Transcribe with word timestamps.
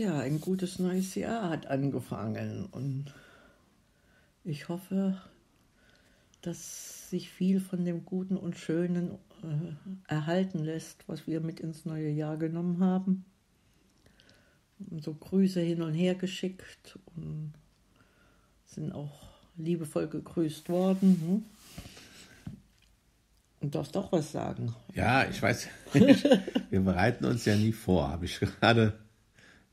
Ja, 0.00 0.18
ein 0.20 0.40
gutes 0.40 0.78
neues 0.78 1.14
Jahr 1.14 1.50
hat 1.50 1.66
angefangen 1.66 2.64
und 2.72 3.12
ich 4.44 4.70
hoffe, 4.70 5.20
dass 6.40 7.10
sich 7.10 7.28
viel 7.28 7.60
von 7.60 7.84
dem 7.84 8.06
Guten 8.06 8.38
und 8.38 8.56
Schönen 8.56 9.18
äh, 9.42 9.74
erhalten 10.10 10.60
lässt, 10.60 11.06
was 11.06 11.26
wir 11.26 11.42
mit 11.42 11.60
ins 11.60 11.84
neue 11.84 12.08
Jahr 12.08 12.38
genommen 12.38 12.82
haben. 12.82 13.26
Und 14.88 15.04
so 15.04 15.12
Grüße 15.12 15.60
hin 15.60 15.82
und 15.82 15.92
her 15.92 16.14
geschickt 16.14 16.98
und 17.14 17.52
sind 18.64 18.92
auch 18.92 19.20
liebevoll 19.58 20.08
gegrüßt 20.08 20.70
worden. 20.70 21.44
Hm? 22.46 22.54
Und 23.60 23.74
darfst 23.74 23.94
doch 23.94 24.10
was 24.12 24.32
sagen. 24.32 24.74
Ja, 24.94 25.28
ich 25.28 25.42
weiß. 25.42 25.68
wir 26.70 26.80
bereiten 26.80 27.26
uns 27.26 27.44
ja 27.44 27.54
nie 27.54 27.72
vor, 27.72 28.08
habe 28.08 28.24
ich 28.24 28.40
gerade, 28.40 28.98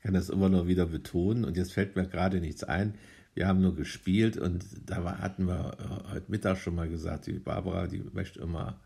kann 0.02 0.14
das 0.14 0.28
immer 0.28 0.48
nur 0.48 0.66
wieder 0.66 0.86
betonen. 0.86 1.44
Und 1.44 1.56
jetzt 1.56 1.72
fällt 1.72 1.96
mir 1.96 2.06
gerade 2.06 2.40
nichts 2.40 2.64
ein. 2.64 2.94
Wir 3.34 3.46
haben 3.46 3.60
nur 3.60 3.76
gespielt 3.76 4.36
und 4.36 4.64
da 4.86 5.18
hatten 5.18 5.46
wir 5.46 5.76
äh, 5.78 6.12
heute 6.12 6.30
Mittag 6.30 6.58
schon 6.58 6.74
mal 6.74 6.88
gesagt, 6.88 7.26
die 7.26 7.32
Barbara, 7.32 7.86
die 7.86 8.02
möchte 8.12 8.40
immer 8.40 8.80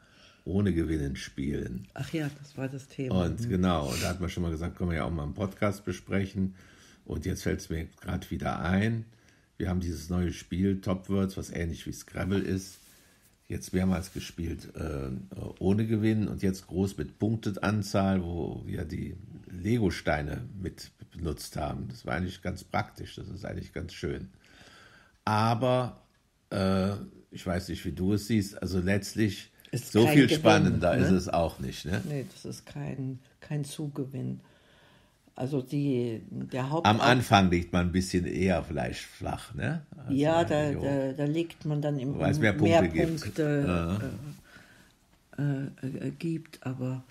ohne 0.45 0.73
Gewinnen 0.73 1.17
spielen. 1.17 1.87
Ach 1.95 2.13
ja, 2.13 2.29
das 2.39 2.57
war 2.59 2.69
das 2.69 2.89
Thema. 2.89 3.25
Und 3.25 3.41
mhm. 3.41 3.49
genau, 3.49 3.89
und 3.89 4.03
da 4.03 4.09
hat 4.09 4.21
man 4.21 4.29
schon 4.29 4.43
mal 4.43 4.51
gesagt, 4.51 4.77
können 4.77 4.91
wir 4.91 4.99
ja 4.99 5.05
auch 5.05 5.11
mal 5.11 5.25
im 5.25 5.35
Podcast 5.35 5.85
besprechen. 5.85 6.55
Und 7.05 7.25
jetzt 7.25 7.45
fällt 7.45 7.61
es 7.61 7.71
mir 7.71 7.87
gerade 8.01 8.31
wieder 8.31 8.61
ein. 8.61 9.05
Wir 9.57 9.69
haben 9.69 9.81
dieses 9.81 10.11
neue 10.11 10.33
Spiel, 10.33 10.81
Top 10.81 11.09
Words, 11.09 11.37
was 11.37 11.51
ähnlich 11.51 11.87
wie 11.87 11.93
Scrabble 11.93 12.41
ist 12.41 12.83
jetzt 13.53 13.73
mehrmals 13.75 14.13
gespielt 14.13 14.73
äh, 14.75 15.11
ohne 15.59 15.87
Gewinn 15.87 16.27
und 16.27 16.43
jetzt 16.43 16.67
groß 16.67 16.97
mit 16.97 17.19
Punkteanzahl, 17.19 18.25
wo 18.25 18.63
wir 18.67 18.85
die 18.85 19.15
Lego-Steine 19.51 20.49
mit 20.61 20.91
benutzt 21.23 21.57
haben. 21.57 21.89
Das 21.89 22.05
war 22.05 22.15
eigentlich 22.15 22.43
ganz 22.43 22.65
praktisch, 22.65 23.15
das 23.15 23.29
ist 23.29 23.45
eigentlich 23.45 23.73
ganz 23.73 23.93
schön. 23.93 24.29
Aber 25.25 26.03
äh, 26.51 26.93
ich 27.31 27.47
weiß 27.47 27.69
nicht, 27.69 27.85
wie 27.85 27.93
du 27.93 28.15
es 28.15 28.27
siehst, 28.27 28.61
also 28.61 28.81
letztlich 28.81 29.51
ist 29.71 29.93
so 29.93 30.07
viel 30.07 30.27
Gewinn, 30.27 30.39
spannender 30.39 30.97
ne? 30.97 31.05
ist 31.05 31.11
es 31.13 31.29
auch 31.29 31.59
nicht. 31.61 31.87
Ne? 31.87 32.03
Nee, 32.09 32.27
das 32.33 32.45
ist 32.45 32.67
kein, 32.67 33.21
kein 33.41 33.65
Zugewinn. 33.65 34.41
Also 35.35 35.63
die, 35.63 36.21
der 36.29 36.69
Haupt 36.69 36.87
Am 36.87 37.01
Anfang 37.01 37.51
liegt 37.51 37.73
man 37.73 37.87
ein 37.87 37.93
bisschen 37.93 38.27
eher 38.27 38.63
vielleicht 38.65 39.01
flach, 39.01 39.55
ne? 39.55 39.81
Also 39.97 40.13
ja, 40.13 40.45
da, 40.45 40.73
da, 40.73 41.13
da, 41.13 41.25
legt 41.25 41.65
man 41.65 41.81
dann 41.81 41.99
im 41.99 42.19
Weil 42.19 42.33
es 42.33 42.39
mehr 42.39 42.53
Punkte, 42.53 42.83
mehr 42.83 43.07
Punkte 43.07 44.11
äh, 45.39 45.43
äh, 45.43 46.09
äh, 46.09 46.11
gibt, 46.11 46.67
aber 46.67 47.03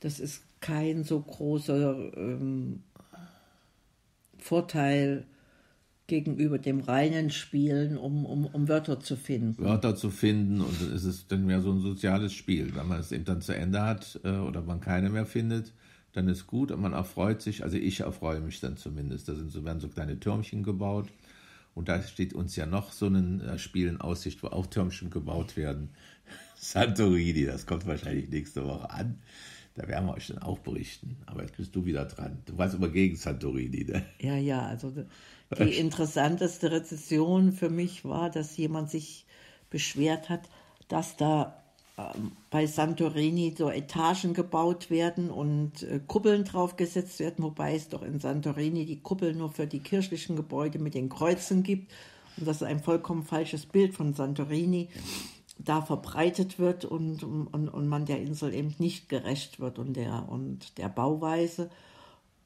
das 0.00 0.20
ist 0.20 0.42
kein 0.62 1.04
so 1.04 1.20
großer 1.20 2.16
ähm, 2.16 2.82
Vorteil 4.46 5.26
gegenüber 6.06 6.58
dem 6.58 6.80
reinen 6.80 7.30
Spielen, 7.30 7.98
um, 7.98 8.24
um, 8.24 8.46
um 8.46 8.68
Wörter 8.68 9.00
zu 9.00 9.16
finden. 9.16 9.58
Wörter 9.58 9.96
zu 9.96 10.10
finden 10.10 10.60
und 10.60 10.80
es 10.80 11.04
ist 11.04 11.32
dann 11.32 11.46
mehr 11.46 11.60
so 11.60 11.72
ein 11.72 11.80
soziales 11.80 12.32
Spiel. 12.32 12.74
Wenn 12.76 12.86
man 12.86 13.00
es 13.00 13.10
eben 13.10 13.24
dann 13.24 13.42
zu 13.42 13.54
Ende 13.56 13.82
hat 13.82 14.20
äh, 14.22 14.30
oder 14.30 14.62
man 14.62 14.80
keine 14.80 15.10
mehr 15.10 15.26
findet, 15.26 15.72
dann 16.12 16.28
ist 16.28 16.46
gut 16.46 16.70
und 16.70 16.80
man 16.80 16.92
erfreut 16.92 17.42
sich, 17.42 17.64
also 17.64 17.76
ich 17.76 18.00
erfreue 18.00 18.40
mich 18.40 18.60
dann 18.60 18.76
zumindest. 18.76 19.28
Da 19.28 19.34
sind 19.34 19.50
so, 19.50 19.64
werden 19.64 19.80
so 19.80 19.88
kleine 19.88 20.18
Türmchen 20.20 20.62
gebaut 20.62 21.08
und 21.74 21.88
da 21.88 22.00
steht 22.02 22.32
uns 22.32 22.54
ja 22.54 22.66
noch 22.66 22.92
so 22.92 23.06
ein 23.06 23.40
äh, 23.40 23.58
Spiel 23.58 23.88
in 23.88 24.00
Aussicht, 24.00 24.42
wo 24.42 24.48
auch 24.48 24.66
Türmchen 24.66 25.10
gebaut 25.10 25.56
werden. 25.56 25.90
Santorini, 26.56 27.46
das 27.46 27.66
kommt 27.66 27.86
wahrscheinlich 27.86 28.30
nächste 28.30 28.64
Woche 28.64 28.90
an. 28.90 29.18
Da 29.76 29.86
werden 29.88 30.06
wir 30.06 30.14
euch 30.14 30.28
dann 30.28 30.38
auch 30.38 30.58
berichten. 30.58 31.16
Aber 31.26 31.42
jetzt 31.42 31.56
bist 31.56 31.76
du 31.76 31.84
wieder 31.84 32.06
dran. 32.06 32.38
Du 32.46 32.56
warst 32.56 32.74
immer 32.74 32.88
gegen 32.88 33.16
Santorini, 33.16 33.84
ne? 33.84 34.04
Ja, 34.20 34.36
ja, 34.36 34.66
also 34.66 34.92
die 35.58 35.74
interessanteste 35.78 36.70
Rezession 36.70 37.52
für 37.52 37.68
mich 37.68 38.04
war, 38.04 38.30
dass 38.30 38.56
jemand 38.56 38.90
sich 38.90 39.26
beschwert 39.70 40.30
hat, 40.30 40.48
dass 40.88 41.16
da 41.16 41.62
ähm, 41.98 42.32
bei 42.50 42.66
Santorini 42.66 43.54
so 43.56 43.70
Etagen 43.70 44.34
gebaut 44.34 44.90
werden 44.90 45.30
und 45.30 45.82
äh, 45.82 46.00
Kuppeln 46.06 46.44
draufgesetzt 46.44 47.20
werden, 47.20 47.44
wobei 47.44 47.74
es 47.74 47.88
doch 47.88 48.02
in 48.02 48.20
Santorini 48.20 48.86
die 48.86 49.00
Kuppel 49.00 49.34
nur 49.34 49.50
für 49.50 49.66
die 49.66 49.80
kirchlichen 49.80 50.36
Gebäude 50.36 50.78
mit 50.78 50.94
den 50.94 51.08
Kreuzen 51.08 51.62
gibt 51.62 51.92
und 52.36 52.46
das 52.46 52.56
ist 52.56 52.62
ein 52.64 52.80
vollkommen 52.80 53.24
falsches 53.24 53.66
Bild 53.66 53.94
von 53.94 54.14
Santorini 54.14 54.88
da 55.58 55.80
verbreitet 55.80 56.58
wird 56.58 56.84
und, 56.84 57.22
und, 57.22 57.68
und 57.68 57.88
man 57.88 58.04
der 58.04 58.20
Insel 58.20 58.54
eben 58.54 58.74
nicht 58.78 59.08
gerecht 59.08 59.58
wird 59.60 59.78
und 59.78 59.94
der, 59.94 60.28
und 60.28 60.78
der 60.78 60.88
Bauweise. 60.88 61.70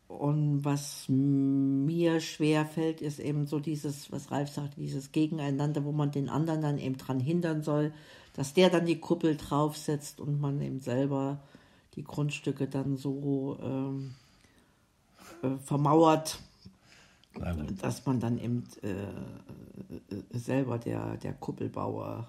Und 0.06 0.64
was 0.64 1.04
mir 1.08 2.20
schwer 2.20 2.66
fällt, 2.66 3.00
ist 3.00 3.20
eben 3.20 3.46
so 3.46 3.60
dieses, 3.60 4.10
was 4.10 4.30
Ralf 4.30 4.50
sagte, 4.50 4.80
dieses 4.80 5.12
Gegeneinander, 5.12 5.84
wo 5.84 5.92
man 5.92 6.10
den 6.10 6.28
anderen 6.28 6.62
dann 6.62 6.78
eben 6.78 6.96
dran 6.96 7.20
hindern 7.20 7.62
soll, 7.62 7.92
dass 8.34 8.54
der 8.54 8.70
dann 8.70 8.86
die 8.86 8.98
Kuppel 8.98 9.36
draufsetzt 9.36 10.20
und 10.20 10.40
man 10.40 10.60
eben 10.60 10.80
selber 10.80 11.40
die 11.94 12.04
Grundstücke 12.04 12.68
dann 12.68 12.96
so 12.96 13.58
ähm, 13.62 14.14
äh, 15.42 15.56
vermauert, 15.58 16.40
dass 17.80 18.06
man 18.06 18.20
dann 18.20 18.38
eben 18.38 18.64
äh, 18.82 18.90
äh, 18.90 20.38
selber 20.38 20.78
der, 20.78 21.16
der 21.18 21.32
Kuppelbauer 21.34 22.28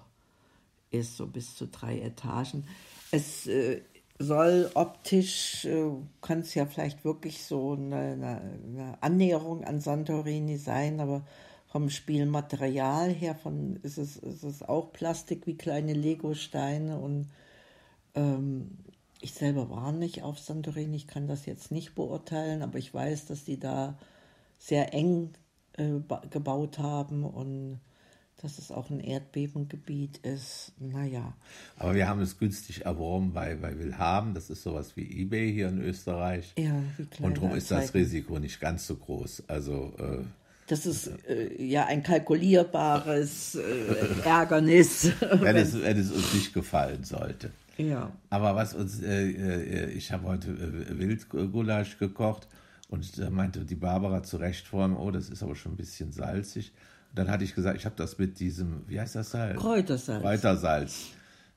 ist, 0.92 1.16
so 1.16 1.26
bis 1.26 1.56
zu 1.56 1.66
drei 1.66 2.00
Etagen. 2.00 2.64
Es 3.10 3.46
äh, 3.46 3.82
soll 4.18 4.70
optisch, 4.74 5.64
äh, 5.64 5.90
kann 6.20 6.40
es 6.40 6.54
ja 6.54 6.66
vielleicht 6.66 7.04
wirklich 7.04 7.44
so 7.44 7.72
eine, 7.72 8.12
eine, 8.12 8.98
Annäherung 9.00 9.64
an 9.64 9.80
Santorini 9.80 10.56
sein, 10.56 11.00
aber 11.00 11.24
vom 11.66 11.90
Spielmaterial 11.90 13.10
her 13.10 13.34
von, 13.34 13.76
ist, 13.82 13.98
es, 13.98 14.16
ist 14.16 14.44
es 14.44 14.62
auch 14.62 14.92
Plastik 14.92 15.46
wie 15.46 15.56
kleine 15.56 15.94
Lego-Steine 15.94 16.98
und 16.98 17.30
ähm, 18.14 18.78
ich 19.20 19.32
selber 19.34 19.70
war 19.70 19.92
nicht 19.92 20.22
auf 20.22 20.38
Santorini, 20.38 20.96
ich 20.96 21.06
kann 21.06 21.28
das 21.28 21.46
jetzt 21.46 21.70
nicht 21.70 21.94
beurteilen, 21.94 22.62
aber 22.62 22.78
ich 22.78 22.92
weiß, 22.92 23.26
dass 23.26 23.44
die 23.44 23.58
da 23.58 23.96
sehr 24.58 24.92
eng 24.92 25.30
äh, 25.74 26.00
gebaut 26.30 26.78
haben 26.78 27.24
und 27.24 27.80
dass 28.42 28.58
es 28.58 28.72
auch 28.72 28.90
ein 28.90 28.98
Erdbebengebiet 28.98 30.18
ist. 30.18 30.72
Naja. 30.80 31.32
Aber 31.76 31.94
wir 31.94 32.08
haben 32.08 32.20
es 32.20 32.38
günstig 32.38 32.84
erworben 32.84 33.32
bei, 33.32 33.54
bei 33.54 33.78
Willhaben. 33.78 34.34
Das 34.34 34.50
ist 34.50 34.64
sowas 34.64 34.96
wie 34.96 35.08
Ebay 35.20 35.52
hier 35.52 35.68
in 35.68 35.80
Österreich. 35.80 36.52
Ja, 36.58 36.74
wie 36.96 37.06
klein 37.06 37.28
Und 37.28 37.36
darum 37.36 37.54
ist 37.54 37.70
das 37.70 37.94
Risiko 37.94 38.40
nicht 38.40 38.60
ganz 38.60 38.86
so 38.86 38.96
groß. 38.96 39.44
Also 39.46 39.94
äh, 39.98 40.24
das 40.66 40.86
ist 40.86 41.12
äh, 41.28 41.62
ja 41.62 41.86
ein 41.86 42.02
kalkulierbares 42.02 43.54
äh, 43.54 44.24
Ärgernis. 44.24 45.12
wenn, 45.20 45.56
es, 45.56 45.74
wenn 45.82 45.98
es 45.98 46.10
uns 46.10 46.34
nicht 46.34 46.52
gefallen 46.52 47.04
sollte. 47.04 47.52
Ja. 47.76 48.12
Aber 48.28 48.56
was 48.56 48.74
uns, 48.74 49.00
äh, 49.02 49.30
äh 49.30 49.90
ich 49.90 50.10
habe 50.10 50.26
heute 50.26 50.50
äh, 50.50 50.98
Wildgulasch 50.98 51.98
gekocht 51.98 52.48
und 52.88 53.18
da 53.18 53.30
meinte 53.30 53.64
die 53.64 53.76
Barbara 53.76 54.24
zu 54.24 54.36
Recht 54.36 54.66
vorhin, 54.66 54.96
oh, 54.96 55.12
das 55.12 55.28
ist 55.28 55.42
aber 55.44 55.54
schon 55.54 55.72
ein 55.72 55.76
bisschen 55.76 56.12
salzig. 56.12 56.72
Dann 57.14 57.30
hatte 57.30 57.44
ich 57.44 57.54
gesagt, 57.54 57.76
ich 57.78 57.84
habe 57.84 57.96
das 57.96 58.18
mit 58.18 58.40
diesem, 58.40 58.84
wie 58.88 59.00
heißt 59.00 59.14
das 59.14 59.30
Salz? 59.30 59.60
Kräutersalz. 59.60 60.22
Kräutersalz 60.22 61.06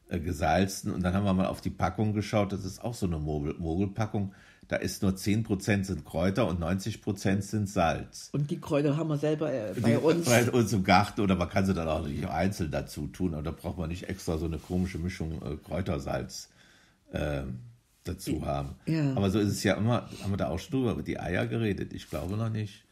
äh, 0.09 0.19
gesalzen. 0.19 0.93
Und 0.93 1.03
dann 1.03 1.13
haben 1.13 1.25
wir 1.25 1.33
mal 1.33 1.47
auf 1.47 1.61
die 1.61 1.69
Packung 1.69 2.13
geschaut, 2.13 2.51
das 2.51 2.65
ist 2.65 2.83
auch 2.83 2.93
so 2.93 3.05
eine 3.05 3.19
Mogelpackung 3.19 4.33
da 4.67 4.77
ist 4.77 5.03
nur 5.03 5.11
10% 5.11 5.83
sind 5.83 6.05
Kräuter 6.05 6.47
und 6.47 6.59
90% 6.61 7.41
sind 7.41 7.69
Salz. 7.69 8.29
Und 8.31 8.49
die 8.49 8.59
Kräuter 8.59 8.97
haben 8.97 9.09
wir 9.09 9.17
selber 9.17 9.53
äh, 9.53 9.73
bei 9.79 9.91
die, 9.91 9.97
uns. 9.97 10.25
Bei 10.25 10.49
uns 10.49 10.73
im 10.73 10.83
Garten 10.83 11.21
oder 11.21 11.35
man 11.35 11.49
kann 11.49 11.65
sie 11.65 11.73
dann 11.73 11.87
auch 11.87 12.05
nicht 12.05 12.27
einzeln 12.27 12.71
dazu 12.71 13.07
tun, 13.07 13.33
aber 13.33 13.43
da 13.43 13.51
braucht 13.51 13.77
man 13.77 13.89
nicht 13.89 14.09
extra 14.09 14.37
so 14.37 14.45
eine 14.45 14.57
komische 14.57 14.97
Mischung 14.97 15.41
äh, 15.43 15.57
Kräutersalz 15.57 16.49
äh, 17.11 17.43
dazu 18.03 18.45
haben. 18.45 18.75
Ja. 18.87 19.13
Aber 19.15 19.29
so 19.29 19.39
ist 19.39 19.49
es 19.49 19.63
ja 19.63 19.75
immer, 19.75 20.09
haben 20.23 20.31
wir 20.31 20.37
da 20.37 20.49
auch 20.49 20.59
schon 20.59 20.79
drüber 20.79 20.93
über 20.93 21.03
die 21.03 21.19
Eier 21.19 21.45
geredet? 21.45 21.93
Ich 21.93 22.09
glaube 22.09 22.35
noch 22.35 22.49
nicht. 22.49 22.84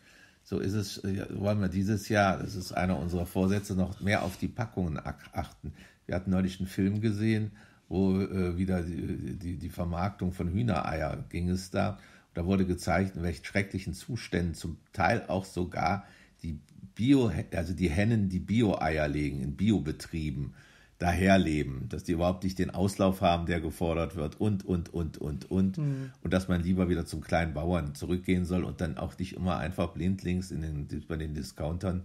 So 0.44 0.60
ist 0.60 0.74
es, 0.74 0.98
äh, 1.04 1.26
wollen 1.32 1.62
wir 1.62 1.70
dieses 1.70 2.10
Jahr, 2.10 2.38
das 2.38 2.56
ist 2.56 2.74
einer 2.74 3.00
unserer 3.00 3.26
Vorsätze, 3.26 3.76
noch 3.76 4.02
mehr 4.02 4.24
auf 4.24 4.38
die 4.38 4.48
Packungen 4.48 5.00
achten. 5.32 5.74
Wir 6.06 6.16
hatten 6.16 6.32
neulich 6.32 6.60
einen 6.60 6.68
Film 6.68 7.00
gesehen, 7.02 7.52
wo 7.88 8.20
äh, 8.20 8.58
wieder 8.58 8.82
die, 8.84 9.38
die, 9.38 9.58
die, 9.58 9.70
Vermarktung 9.70 10.34
von 10.34 10.50
Hühnereier 10.50 11.24
ging 11.30 11.50
es 11.50 11.72
da. 11.72 12.00
Da 12.34 12.46
wurde 12.46 12.66
gezeigt, 12.66 13.16
in 13.16 13.24
welchen 13.24 13.46
schrecklichen 13.46 13.94
Zuständen 13.94 14.54
zum 14.54 14.78
Teil 14.92 15.26
auch 15.28 15.46
sogar 15.46 16.06
die 16.42 16.60
Bio, 16.96 17.32
also 17.54 17.74
die 17.74 17.90
Hennen, 17.90 18.30
die 18.30 18.40
Bio-Eier 18.40 19.08
legen 19.08 19.42
in 19.42 19.56
Biobetrieben, 19.56 20.54
daherleben, 21.00 21.90
dass 21.90 22.04
die 22.04 22.14
überhaupt 22.14 22.44
nicht 22.44 22.60
den 22.60 22.70
Auslauf 22.70 23.22
haben, 23.22 23.46
der 23.46 23.60
gefordert 23.60 24.16
wird 24.16 24.40
und, 24.40 24.66
und, 24.66 24.94
und, 24.94 25.18
und, 25.18 25.52
und. 25.52 25.78
Mhm. 25.78 26.12
Und 26.22 26.34
dass 26.34 26.48
man 26.48 26.64
lieber 26.64 26.90
wieder 26.90 27.06
zum 27.06 27.22
kleinen 27.22 27.54
Bauern 27.54 27.96
zurückgehen 27.96 28.46
soll 28.46 28.64
und 28.64 28.80
dann 28.80 28.98
auch 28.98 29.18
nicht 29.18 29.34
immer 29.34 29.58
einfach 29.58 29.90
blindlings 29.90 30.52
in 30.52 30.62
den, 30.62 31.06
bei 31.08 31.18
den 31.18 31.34
Discountern 31.34 32.04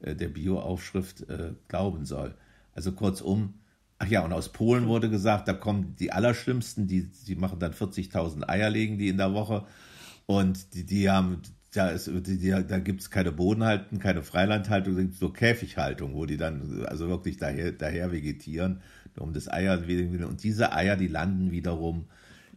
äh, 0.00 0.14
der 0.14 0.28
Bio-Aufschrift 0.28 1.28
äh, 1.28 1.52
glauben 1.68 2.04
soll. 2.04 2.34
Also 2.74 2.92
kurzum, 2.92 3.54
Ach 4.02 4.08
ja, 4.08 4.24
und 4.24 4.32
aus 4.32 4.48
Polen 4.48 4.88
wurde 4.88 5.10
gesagt, 5.10 5.46
da 5.46 5.52
kommen 5.52 5.94
die 6.00 6.10
Allerschlimmsten, 6.10 6.86
die, 6.86 7.10
die 7.26 7.36
machen 7.36 7.58
dann 7.58 7.74
40.000 7.74 8.48
Eier 8.48 8.70
legen 8.70 8.96
die 8.96 9.08
in 9.08 9.18
der 9.18 9.34
Woche. 9.34 9.66
Und 10.24 10.72
die, 10.72 10.86
die 10.86 11.10
haben 11.10 11.42
es, 11.74 12.10
die, 12.12 12.50
da 12.50 12.78
gibt 12.78 13.00
es 13.00 13.10
keine 13.10 13.32
Bodenhaltung, 13.32 13.98
keine 13.98 14.22
Freilandhaltung, 14.22 14.94
es 14.94 14.98
gibt 14.98 15.14
so 15.14 15.30
Käfighaltung, 15.30 16.14
wo 16.14 16.26
die 16.26 16.36
dann 16.36 16.84
also 16.86 17.08
wirklich 17.08 17.36
daher, 17.36 17.72
daher 17.72 18.12
vegetieren, 18.12 18.80
um 19.18 19.32
das 19.32 19.48
Eier 19.48 19.78
und 19.78 20.42
diese 20.42 20.72
Eier, 20.72 20.96
die 20.96 21.06
landen 21.06 21.50
wiederum 21.50 22.06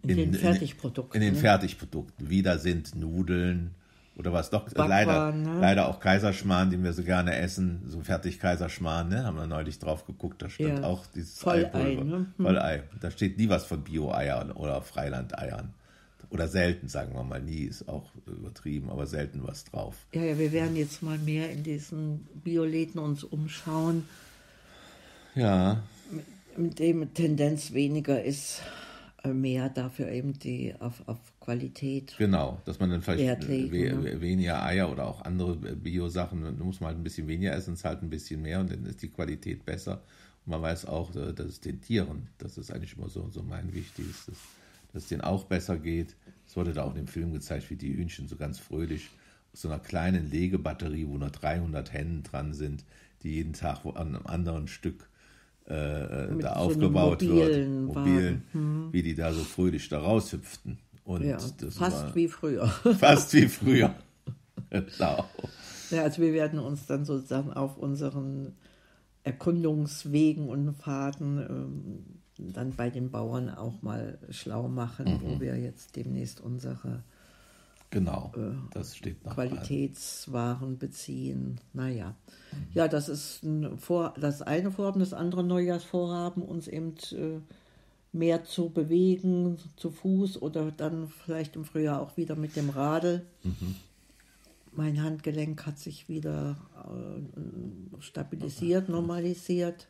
in, 0.02 0.10
in 0.10 0.32
den 0.32 0.34
Fertigprodukten. 0.34 1.22
In, 1.22 1.28
in 1.28 1.34
den 1.34 1.36
ne? 1.36 1.42
Fertigprodukten. 1.42 2.30
Wieder 2.30 2.58
sind 2.58 2.96
Nudeln 2.96 3.72
oder 4.16 4.34
was 4.34 4.50
doch 4.50 4.66
Backwaren, 4.66 4.90
leider 4.90 5.32
ne? 5.32 5.60
leider 5.60 5.88
auch 5.88 6.00
Kaiserschmarrn, 6.00 6.70
den 6.70 6.84
wir 6.84 6.94
so 6.94 7.04
gerne 7.04 7.36
essen, 7.36 7.84
so 7.88 8.02
fertig 8.02 8.40
Kaiserschmarrn, 8.40 9.10
ne? 9.10 9.24
Haben 9.24 9.38
wir 9.38 9.48
neulich 9.48 9.80
drauf 9.80 10.06
geguckt, 10.06 10.42
da 10.42 10.50
stand 10.50 10.80
ja. 10.80 10.84
auch 10.84 11.06
dieses 11.08 11.40
Vollei, 11.40 11.96
ne? 11.96 12.28
Hm. 12.38 12.46
Vollei. 12.46 12.84
Da 13.00 13.12
steht 13.12 13.38
nie 13.38 13.50
was 13.50 13.66
von 13.66 13.84
Bio-Eiern 13.84 14.52
oder 14.52 14.82
Freilandeiern. 14.82 15.74
Oder 16.34 16.48
selten, 16.48 16.88
sagen 16.88 17.14
wir 17.14 17.24
mal, 17.24 17.40
nie 17.40 17.66
ist 17.66 17.88
auch 17.88 18.10
übertrieben, 18.26 18.90
aber 18.90 19.06
selten 19.06 19.46
was 19.46 19.66
drauf. 19.66 20.08
Ja, 20.14 20.24
ja, 20.24 20.40
wir 20.40 20.52
werden 20.52 20.76
jetzt 20.76 21.04
mal 21.04 21.20
mehr 21.20 21.52
in 21.52 21.62
diesen 21.62 22.28
Bioläden 22.44 23.00
uns 23.00 23.24
umschauen. 23.24 24.06
Ja. 25.36 25.84
Mit 26.58 26.80
dem 26.80 27.14
Tendenz 27.14 27.74
weniger 27.74 28.24
ist 28.24 28.62
äh, 29.24 29.30
mehr 29.30 29.70
dafür 29.70 30.10
eben 30.10 30.34
die 30.40 30.74
auf, 30.80 31.08
auf 31.08 31.20
Qualität. 31.40 32.16
Genau, 32.18 32.60
dass 32.66 32.80
man 32.80 32.90
dann 32.90 33.04
vielleicht 33.04 33.48
legen, 33.48 33.72
we 33.72 34.12
ne? 34.12 34.22
weniger 34.22 34.64
Eier 34.64 34.92
oder 34.92 35.06
auch 35.06 35.22
andere 35.22 35.56
Bio-Sachen, 35.56 36.42
da 36.44 36.64
muss 36.64 36.80
man 36.80 36.90
halt 36.90 36.98
ein 36.98 37.04
bisschen 37.04 37.28
weniger 37.28 37.54
essen, 37.54 37.76
es 37.76 37.86
halt 37.86 38.02
ein 38.02 38.10
bisschen 38.10 38.42
mehr 38.42 38.60
und 38.60 38.72
dann 38.72 38.88
ist 38.88 39.04
die 39.04 39.10
Qualität 39.10 39.68
besser. 39.68 40.02
Und 40.46 40.52
man 40.52 40.64
weiß 40.64 40.86
auch, 40.88 41.16
äh, 41.16 41.32
dass 41.32 41.46
es 41.46 41.62
den 41.62 41.80
Tieren, 41.80 42.30
das 42.40 42.58
ist 42.58 42.72
eigentlich 42.72 42.98
immer 42.98 43.10
so, 43.10 43.30
so 43.30 43.44
mein 43.44 43.72
Wichtigstes 43.72 44.38
dass 44.94 45.04
es 45.04 45.10
denen 45.10 45.22
auch 45.22 45.46
besser 45.46 45.78
geht. 45.78 46.16
Es 46.48 46.56
wurde 46.56 46.74
da 46.74 46.84
auch 46.84 46.92
in 46.92 46.98
dem 46.98 47.08
Film 47.08 47.34
gezeigt, 47.34 47.70
wie 47.70 47.76
die 47.76 47.96
Hühnchen 47.96 48.28
so 48.28 48.36
ganz 48.36 48.60
fröhlich 48.60 49.10
aus 49.54 49.62
so 49.62 49.70
einer 49.70 49.80
kleinen 49.80 50.30
Legebatterie, 50.30 51.08
wo 51.08 51.18
nur 51.18 51.30
300 51.30 51.92
Hennen 51.92 52.24
dran 52.24 52.54
sind, 52.54 52.86
die 53.24 53.36
jeden 53.36 53.54
Tag 53.54 53.86
an 53.86 54.16
einem 54.16 54.26
anderen 54.26 54.68
Stück 54.68 55.10
äh, 55.68 55.74
äh 55.74 56.38
da 56.40 56.54
so 56.54 56.60
aufgebaut 56.60 57.22
wird, 57.22 57.70
mobilen, 57.70 58.44
hm. 58.52 58.90
wie 58.92 59.04
die 59.04 59.16
da 59.16 59.34
so 59.34 59.44
fröhlich 59.44 59.90
da 59.90 60.00
raushüpften. 60.00 60.78
Und 61.06 61.24
ja, 61.24 61.38
fast 61.38 62.16
wie 62.16 62.28
früher. 62.28 62.68
Fast 63.00 63.34
wie 63.34 63.48
früher. 63.48 63.94
genau. 64.70 65.26
Ja, 65.92 66.04
also 66.04 66.22
wir 66.22 66.34
werden 66.34 66.60
uns 66.60 66.86
dann 66.86 67.04
sozusagen 67.06 67.52
auf 67.52 67.78
unseren 67.78 68.54
Erkundungswegen 69.24 70.48
und 70.48 70.74
Fahrten 70.74 71.38
ähm, 71.38 72.23
dann 72.38 72.72
bei 72.72 72.90
den 72.90 73.12
Bauern 73.12 73.50
auch 73.50 73.82
mal 73.82 74.18
schlau 74.30 74.68
machen, 74.68 75.06
mhm. 75.06 75.22
wo 75.22 75.40
wir 75.40 75.58
jetzt 75.58 75.96
demnächst 75.96 76.42
unsere 76.42 77.04
genau, 77.90 78.32
äh, 78.36 79.30
Qualitätswaren 79.30 80.70
an. 80.70 80.78
beziehen. 80.78 81.60
Naja, 81.74 82.16
mhm. 82.52 82.58
ja, 82.74 82.88
das 82.88 83.10
ist 83.10 83.44
ein 83.44 83.78
Vor 83.78 84.14
das 84.20 84.42
eine 84.42 84.72
Vorhaben, 84.72 85.00
das 85.00 85.14
andere 85.14 85.44
Neujahrsvorhaben, 85.44 86.44
uns 86.44 86.68
eben 86.68 86.96
äh, 87.12 87.40
mehr 88.12 88.44
zu 88.44 88.70
bewegen, 88.70 89.58
zu 89.76 89.92
Fuß 89.92 90.42
oder 90.42 90.72
dann 90.72 91.08
vielleicht 91.08 91.56
im 91.56 91.66
Frühjahr 91.66 92.02
auch 92.02 92.18
wieder 92.18 92.36
mit 92.36 92.56
dem 92.56 92.70
Radl. 92.70 93.26
Mhm. 93.44 93.76
Mein 94.76 95.04
Handgelenk 95.04 95.66
hat 95.68 95.78
sich 95.78 96.10
wieder 96.10 96.58
äh, 96.88 98.02
stabilisiert, 98.02 98.90
normalisiert. 98.90 99.88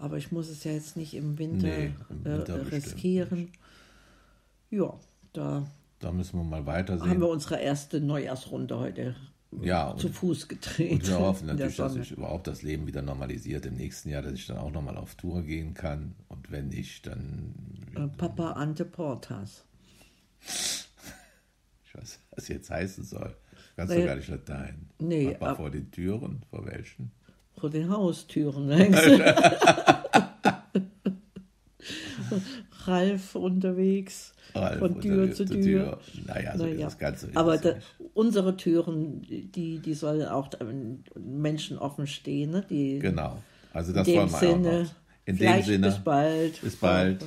Aber 0.00 0.16
ich 0.16 0.32
muss 0.32 0.48
es 0.48 0.64
ja 0.64 0.72
jetzt 0.72 0.96
nicht 0.96 1.12
im 1.12 1.38
Winter, 1.38 1.66
nee, 1.66 1.92
im 2.08 2.24
Winter 2.24 2.58
äh, 2.58 2.68
riskieren. 2.68 3.52
Ja, 4.70 4.98
da, 5.34 5.66
da 5.98 6.10
müssen 6.10 6.38
wir 6.38 6.44
mal 6.44 6.64
weitersehen. 6.64 7.10
Haben 7.10 7.20
wir 7.20 7.28
unsere 7.28 7.60
erste 7.60 8.00
Neujahrsrunde 8.00 8.78
heute 8.78 9.14
ja, 9.60 9.94
zu 9.98 10.08
Fuß 10.08 10.48
gedreht. 10.48 10.92
Und 10.92 11.06
wir 11.06 11.18
hoffen 11.18 11.48
natürlich, 11.48 11.76
dass 11.76 11.92
sich 11.92 12.12
überhaupt 12.12 12.46
das 12.46 12.62
Leben 12.62 12.86
wieder 12.86 13.02
normalisiert 13.02 13.66
im 13.66 13.74
nächsten 13.74 14.08
Jahr, 14.08 14.22
dass 14.22 14.32
ich 14.32 14.46
dann 14.46 14.56
auch 14.56 14.70
nochmal 14.70 14.96
auf 14.96 15.16
Tour 15.16 15.42
gehen 15.42 15.74
kann. 15.74 16.14
Und 16.28 16.50
wenn 16.50 16.68
nicht, 16.68 17.06
dann. 17.06 17.54
Äh, 17.94 18.08
Papa 18.16 18.52
Ante 18.52 18.86
Portas. 18.86 19.64
Ich 21.84 21.94
weiß, 21.94 22.20
was 22.30 22.48
jetzt 22.48 22.70
heißen 22.70 23.04
soll. 23.04 23.36
Kannst 23.76 23.94
du 23.94 24.04
gar 24.04 24.16
nicht 24.16 24.28
Latein. 24.28 24.88
Nee. 24.98 25.32
Papa 25.32 25.50
ab, 25.50 25.56
vor 25.58 25.70
den 25.70 25.90
Türen, 25.90 26.42
vor 26.48 26.64
welchen? 26.64 27.12
Vor 27.60 27.68
den 27.68 27.90
Haustüren 27.90 28.68
längst. 28.68 29.02
Ralf 32.86 33.34
unterwegs. 33.34 34.32
Ralf 34.54 34.78
von 34.78 34.98
Tür 35.00 35.30
zu 35.32 35.44
Tür. 35.44 35.60
Tür. 35.62 35.98
Naja, 36.26 36.56
so 36.56 36.64
naja. 36.64 36.86
das 36.86 36.96
Ganze. 36.96 37.28
Aber 37.34 37.58
da, 37.58 37.74
unsere 38.14 38.56
Türen, 38.56 39.20
die, 39.22 39.78
die 39.78 39.94
sollen 39.94 40.26
auch 40.26 40.48
Menschen 41.18 41.76
offen 41.76 42.06
stehen. 42.06 42.52
Ne? 42.52 42.64
Die, 42.70 42.98
genau. 42.98 43.42
Also 43.74 43.92
das 43.92 44.06
wollen 44.06 44.30
wir 44.30 44.38
Sinne, 44.38 44.68
auch 44.68 44.82
noch. 44.84 44.90
In 45.26 45.36
dem 45.36 45.62
Sinne. 45.62 45.86
Bis 45.88 45.98
bald. 45.98 46.60
Bis 46.62 46.76
bald. 46.76 47.24